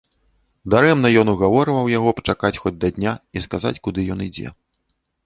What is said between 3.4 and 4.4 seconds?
сказаць, куды ён